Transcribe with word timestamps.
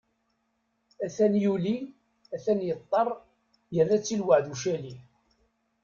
Atan 1.05 1.33
yuli, 1.43 1.75
atan 2.35 2.59
yeṭṭer, 2.67 3.07
yerra-tt 3.75 4.13
i 4.13 4.15
lweɛd 4.21 4.45
ucali. 4.53 4.93